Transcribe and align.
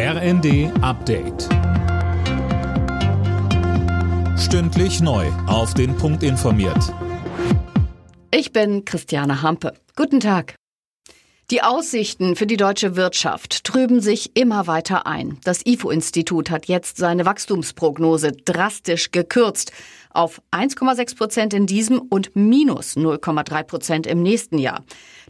RND 0.00 0.70
Update. 0.80 1.48
Stündlich 4.38 5.00
neu. 5.00 5.26
Auf 5.48 5.74
den 5.74 5.96
Punkt 5.96 6.22
informiert. 6.22 6.94
Ich 8.30 8.52
bin 8.52 8.84
Christiane 8.84 9.42
Hampe. 9.42 9.74
Guten 9.96 10.20
Tag. 10.20 10.54
Die 11.50 11.62
Aussichten 11.62 12.36
für 12.36 12.46
die 12.46 12.56
deutsche 12.56 12.94
Wirtschaft 12.94 13.64
trüben 13.64 14.00
sich 14.00 14.36
immer 14.36 14.68
weiter 14.68 15.08
ein. 15.08 15.38
Das 15.42 15.66
IFO-Institut 15.66 16.50
hat 16.50 16.66
jetzt 16.66 16.98
seine 16.98 17.26
Wachstumsprognose 17.26 18.30
drastisch 18.30 19.10
gekürzt 19.10 19.72
auf 20.10 20.40
1,6 20.52 21.16
Prozent 21.16 21.54
in 21.54 21.66
diesem 21.66 22.00
und 22.00 22.34
minus 22.34 22.96
0,3 22.96 23.62
Prozent 23.64 24.06
im 24.06 24.22
nächsten 24.22 24.58
Jahr. 24.58 24.84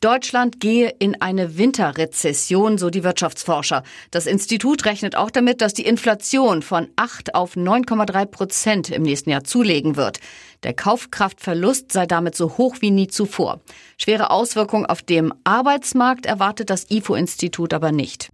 Deutschland 0.00 0.60
gehe 0.60 0.94
in 0.98 1.20
eine 1.22 1.56
Winterrezession, 1.56 2.76
so 2.76 2.90
die 2.90 3.04
Wirtschaftsforscher. 3.04 3.82
Das 4.10 4.26
Institut 4.26 4.84
rechnet 4.84 5.16
auch 5.16 5.30
damit, 5.30 5.60
dass 5.60 5.72
die 5.72 5.86
Inflation 5.86 6.62
von 6.62 6.88
8 6.96 7.34
auf 7.34 7.56
9,3 7.56 8.26
Prozent 8.26 8.90
im 8.90 9.02
nächsten 9.02 9.30
Jahr 9.30 9.44
zulegen 9.44 9.96
wird. 9.96 10.20
Der 10.62 10.74
Kaufkraftverlust 10.74 11.92
sei 11.92 12.06
damit 12.06 12.34
so 12.34 12.58
hoch 12.58 12.76
wie 12.80 12.90
nie 12.90 13.08
zuvor. 13.08 13.60
Schwere 13.96 14.30
Auswirkungen 14.30 14.86
auf 14.86 15.02
dem 15.02 15.32
Arbeitsmarkt 15.44 16.26
erwartet 16.26 16.70
das 16.70 16.90
IFO-Institut 16.90 17.72
aber 17.72 17.92
nicht. 17.92 18.30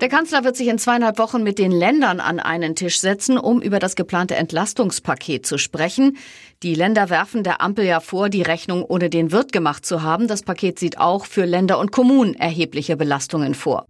Der 0.00 0.08
Kanzler 0.08 0.44
wird 0.44 0.56
sich 0.56 0.68
in 0.68 0.78
zweieinhalb 0.78 1.18
Wochen 1.18 1.42
mit 1.42 1.58
den 1.58 1.70
Ländern 1.70 2.20
an 2.20 2.40
einen 2.40 2.74
Tisch 2.74 3.00
setzen, 3.00 3.36
um 3.36 3.60
über 3.60 3.78
das 3.78 3.96
geplante 3.96 4.34
Entlastungspaket 4.34 5.44
zu 5.44 5.58
sprechen. 5.58 6.16
Die 6.62 6.74
Länder 6.74 7.10
werfen 7.10 7.44
der 7.44 7.60
Ampel 7.60 7.84
ja 7.84 8.00
vor, 8.00 8.30
die 8.30 8.40
Rechnung 8.40 8.82
ohne 8.82 9.10
den 9.10 9.30
Wirt 9.30 9.52
gemacht 9.52 9.84
zu 9.84 10.02
haben. 10.02 10.26
Das 10.26 10.42
Paket 10.42 10.78
sieht 10.78 10.96
auch 10.96 11.26
für 11.26 11.44
Länder 11.44 11.78
und 11.78 11.92
Kommunen 11.92 12.34
erhebliche 12.34 12.96
Belastungen 12.96 13.54
vor. 13.54 13.84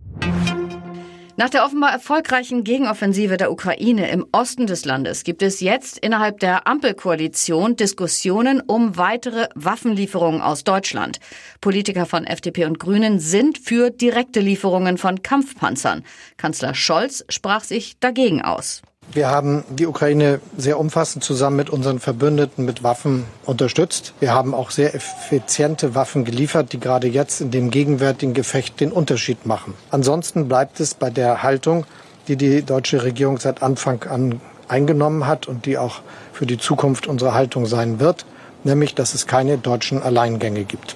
Nach 1.41 1.49
der 1.49 1.65
offenbar 1.65 1.91
erfolgreichen 1.91 2.65
Gegenoffensive 2.65 3.39
der 3.39 3.51
Ukraine 3.51 4.11
im 4.11 4.27
Osten 4.31 4.67
des 4.67 4.85
Landes 4.85 5.25
gibt 5.25 5.43
es 5.43 5.61
jetzt 5.61 5.97
innerhalb 5.97 6.39
der 6.39 6.67
Ampelkoalition 6.67 7.77
Diskussionen 7.77 8.61
um 8.61 8.99
weitere 8.99 9.49
Waffenlieferungen 9.55 10.43
aus 10.43 10.65
Deutschland. 10.65 11.19
Politiker 11.63 12.05
von 12.05 12.27
FDP 12.27 12.67
und 12.67 12.79
Grünen 12.79 13.21
sind 13.21 13.57
für 13.57 13.89
direkte 13.89 14.41
Lieferungen 14.41 14.99
von 14.99 15.23
Kampfpanzern. 15.23 16.05
Kanzler 16.37 16.75
Scholz 16.75 17.25
sprach 17.31 17.65
sich 17.65 17.99
dagegen 18.01 18.43
aus. 18.43 18.83
Wir 19.13 19.29
haben 19.29 19.65
die 19.69 19.89
Ukraine 19.89 20.41
sehr 20.57 20.79
umfassend 20.79 21.25
zusammen 21.25 21.57
mit 21.57 21.69
unseren 21.69 21.99
Verbündeten 21.99 22.65
mit 22.65 22.85
Waffen 22.85 23.25
unterstützt. 23.45 24.15
Wir 24.21 24.33
haben 24.33 24.55
auch 24.55 24.71
sehr 24.71 24.95
effiziente 24.95 25.97
Waffen 25.97 26.25
geliefert, 26.25 26.73
die 26.73 26.79
gerade 26.79 27.09
jetzt 27.09 27.41
in 27.41 27.51
dem 27.51 27.71
gegenwärtigen 27.71 28.35
Gefecht 28.35 28.79
den 28.79 28.93
Unterschied 28.93 29.47
machen. 29.47 29.75
Ansonsten 29.91 30.47
bleibt 30.47 30.79
es 30.79 30.95
bei 30.95 31.11
der 31.11 31.43
Haltung, 31.43 31.87
die 32.29 32.37
die 32.37 32.63
deutsche 32.63 33.03
Regierung 33.03 33.39
seit 33.39 33.65
Anfang 33.65 34.05
an 34.05 34.41
eingenommen 34.69 35.27
hat 35.27 35.49
und 35.49 35.67
die 35.67 35.77
auch 35.77 36.03
für 36.33 36.47
die 36.47 36.59
Zukunft 36.59 37.09
unsere 37.09 37.35
Haltung 37.35 37.67
sein 37.67 37.99
wird, 37.99 38.25
nämlich 38.63 38.95
dass 38.95 39.15
es 39.15 39.27
keine 39.27 39.59
deutschen 39.59 40.01
Alleingänge 40.01 40.63
gibt. 40.63 40.95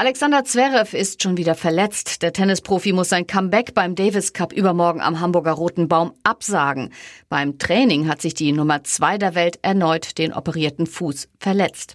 Alexander 0.00 0.46
Zverev 0.46 0.96
ist 0.96 1.22
schon 1.22 1.36
wieder 1.36 1.54
verletzt. 1.54 2.22
Der 2.22 2.32
Tennisprofi 2.32 2.94
muss 2.94 3.10
sein 3.10 3.26
Comeback 3.26 3.74
beim 3.74 3.94
Davis 3.94 4.32
Cup 4.32 4.50
übermorgen 4.54 5.02
am 5.02 5.20
Hamburger 5.20 5.52
Roten 5.52 5.88
Baum 5.88 6.14
absagen. 6.24 6.94
Beim 7.28 7.58
Training 7.58 8.08
hat 8.08 8.22
sich 8.22 8.32
die 8.32 8.52
Nummer 8.52 8.82
zwei 8.82 9.18
der 9.18 9.34
Welt 9.34 9.58
erneut 9.60 10.16
den 10.16 10.32
operierten 10.32 10.86
Fuß 10.86 11.28
verletzt. 11.38 11.92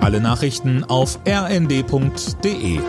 Alle 0.00 0.20
Nachrichten 0.20 0.82
auf 0.82 1.20
rnd.de 1.24 2.80